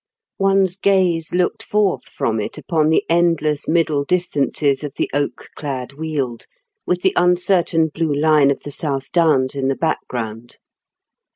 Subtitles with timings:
[0.39, 5.93] One's gaze looked forth from it upon the endless middle distances of the oak clad
[5.93, 6.47] Weald,
[6.87, 10.57] with the uncertain blue line of the South Downs in the background.